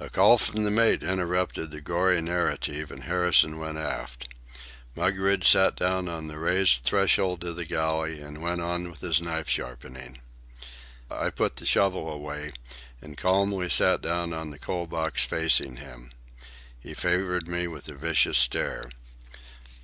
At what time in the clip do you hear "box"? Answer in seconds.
14.88-15.24